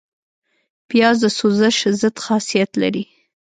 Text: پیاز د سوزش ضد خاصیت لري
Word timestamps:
پیاز 0.89 1.15
د 1.23 1.25
سوزش 1.39 1.77
ضد 2.01 2.15
خاصیت 2.25 2.71
لري 2.81 3.03